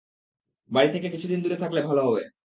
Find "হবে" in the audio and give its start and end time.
2.07-2.21